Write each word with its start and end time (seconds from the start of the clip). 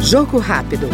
Jogo 0.00 0.38
rápido. 0.38 0.88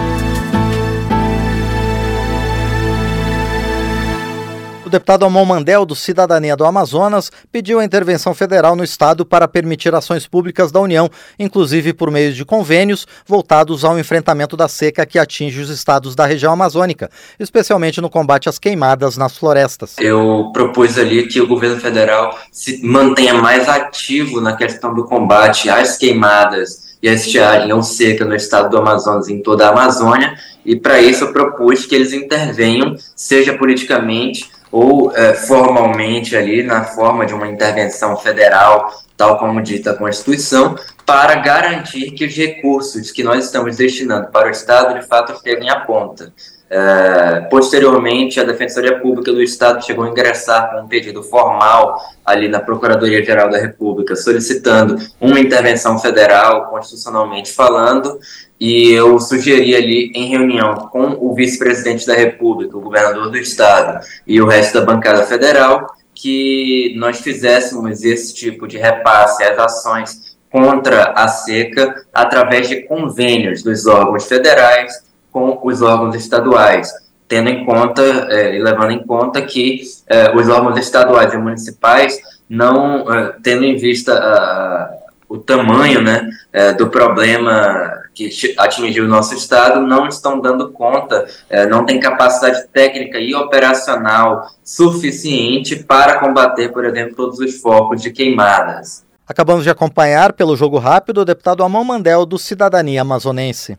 O 4.87 4.89
deputado 4.91 5.25
Amon 5.25 5.45
Mandel, 5.45 5.86
do 5.86 5.94
Cidadania 5.94 6.56
do 6.56 6.64
Amazonas, 6.64 7.30
pediu 7.52 7.78
a 7.78 7.84
intervenção 7.84 8.34
federal 8.34 8.75
no 8.75 8.82
Estado 8.82 9.25
para 9.25 9.46
permitir 9.46 9.95
ações 9.95 10.27
públicas 10.27 10.72
da 10.72 10.80
União, 10.80 11.09
inclusive 11.38 11.93
por 11.93 12.11
meio 12.11 12.32
de 12.32 12.45
convênios 12.45 13.06
voltados 13.25 13.84
ao 13.84 13.96
enfrentamento 14.00 14.57
da 14.57 14.66
seca 14.66 15.07
que 15.07 15.16
atinge 15.16 15.61
os 15.61 15.71
estados 15.71 16.16
da 16.16 16.27
região 16.27 16.52
amazônica, 16.52 17.09
especialmente 17.39 18.00
no 18.00 18.11
combate 18.11 18.48
às 18.48 18.59
queimadas 18.59 19.16
nas 19.16 19.37
florestas. 19.37 19.95
Eu 19.96 20.50
propus 20.52 20.98
ali 20.98 21.29
que 21.29 21.41
o 21.41 21.46
governo 21.46 21.80
federal 21.80 22.37
se 22.50 22.84
mantenha 22.84 23.34
mais 23.34 23.68
ativo 23.68 24.41
na 24.41 24.57
questão 24.57 24.93
do 24.93 25.05
combate 25.05 25.71
às 25.71 25.96
queimadas 25.96 26.89
e 27.03 27.09
a 27.09 27.12
estiagem 27.12 27.82
seca 27.82 28.25
no 28.25 28.35
estado 28.35 28.71
do 28.71 28.79
Amazonas 28.79 29.29
em 29.29 29.43
toda 29.43 29.67
a 29.67 29.71
Amazônia, 29.71 30.35
e 30.64 30.77
para 30.77 31.00
isso 31.00 31.25
eu 31.25 31.32
propus 31.32 31.86
que 31.86 31.95
eles 31.95 32.12
intervenham, 32.12 32.96
seja 33.16 33.56
politicamente 33.56 34.50
ou 34.70 35.14
é, 35.16 35.34
formalmente 35.34 36.36
ali 36.36 36.62
na 36.62 36.84
forma 36.84 37.26
de 37.26 37.34
uma 37.34 37.48
intervenção 37.48 38.16
federal, 38.16 38.92
tal 39.16 39.38
como 39.38 39.60
dita 39.60 39.90
a 39.90 39.96
Constituição, 39.96 40.76
para 41.04 41.34
garantir 41.36 42.12
que 42.12 42.24
os 42.24 42.34
recursos 42.34 43.10
que 43.10 43.24
nós 43.24 43.45
estamos 43.45 43.76
destinando 43.76 44.28
para 44.28 44.48
o 44.48 44.51
Estado 44.51 44.98
de 44.98 45.06
fato 45.06 45.40
cheguem 45.42 45.68
à 45.68 45.80
ponta. 45.80 46.32
É, 46.73 47.48
posteriormente, 47.51 48.38
a 48.38 48.45
Defensoria 48.45 49.01
Pública 49.01 49.33
do 49.33 49.42
Estado 49.42 49.84
chegou 49.84 50.05
a 50.05 50.09
ingressar 50.09 50.70
com 50.70 50.83
um 50.83 50.87
pedido 50.87 51.20
formal 51.20 52.01
ali 52.24 52.46
na 52.46 52.60
Procuradoria-Geral 52.60 53.51
da 53.51 53.59
República, 53.59 54.15
solicitando 54.15 54.96
uma 55.20 55.41
intervenção 55.41 55.98
federal, 55.98 56.70
constitucionalmente 56.70 57.51
falando, 57.51 58.20
e 58.60 58.93
eu 58.93 59.19
sugeri 59.19 59.74
ali, 59.74 60.12
em 60.15 60.29
reunião 60.29 60.88
com 60.93 61.16
o 61.19 61.34
vice-presidente 61.34 62.07
da 62.07 62.15
República, 62.15 62.77
o 62.77 62.80
governador 62.80 63.30
do 63.30 63.37
Estado 63.37 64.07
e 64.25 64.41
o 64.41 64.47
resto 64.47 64.79
da 64.79 64.87
bancada 64.87 65.27
federal, 65.27 65.89
que 66.15 66.95
nós 66.97 67.21
fizéssemos 67.21 68.05
esse 68.05 68.33
tipo 68.33 68.69
de 68.69 68.79
repasse 68.79 69.43
às 69.43 69.59
ações 69.59 70.39
contra 70.53 71.15
a 71.17 71.27
seca 71.27 72.05
através 72.12 72.69
de 72.69 72.83
convênios 72.83 73.62
dos 73.62 73.87
órgãos 73.87 74.27
federais 74.27 75.09
com 75.31 75.59
os 75.62 75.83
órgãos 75.83 76.14
estaduais, 76.14 76.92
tendo 77.31 77.48
em 77.48 77.64
conta 77.64 78.03
é, 78.03 78.56
e 78.56 78.62
levando 78.62 78.91
em 78.91 79.06
conta 79.06 79.41
que 79.41 79.83
é, 80.09 80.34
os 80.34 80.48
órgãos 80.48 80.77
estaduais 80.77 81.33
e 81.33 81.39
municipais 81.39 82.19
não 82.48 83.12
é, 83.12 83.34
tendo 83.42 83.64
em 83.64 83.77
vista 83.77 84.98
o 85.28 85.39
tamanho 85.39 86.03
né, 86.03 86.28
do 86.77 86.91
problema 86.91 87.89
que 88.12 88.28
atingiu 88.59 89.05
o 89.05 89.09
nosso 89.09 89.33
estado 89.33 89.81
não 89.81 90.09
estão 90.09 90.41
dando 90.41 90.72
conta, 90.72 91.25
não 91.70 91.87
tem 91.87 92.00
capacidade 92.00 92.67
técnica 92.72 93.20
e 93.20 93.33
operacional 93.33 94.48
suficiente 94.65 95.77
para 95.77 96.19
combater, 96.19 96.72
por 96.72 96.84
exemplo, 96.84 97.15
todos 97.15 97.39
os 97.39 97.61
focos 97.61 98.03
de 98.03 98.11
queimadas. 98.11 99.05
Acabamos 99.31 99.62
de 99.62 99.70
acompanhar 99.70 100.33
pelo 100.33 100.56
Jogo 100.56 100.78
Rápido 100.78 101.19
o 101.19 101.25
deputado 101.25 101.62
Amon 101.62 101.84
Mandel 101.84 102.27
do 102.27 102.37
Cidadania 102.37 103.03
Amazonense. 103.03 103.77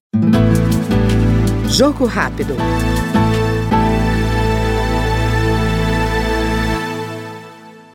Jogo 1.81 2.05
rápido. 2.05 2.55